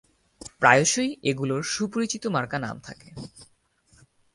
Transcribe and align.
প্রায়শই 0.59 1.09
এগুলির 1.23 1.63
সুপরিচিত 1.63 2.23
মার্কা-নাম 2.27 2.77
থাকে। 2.79 3.09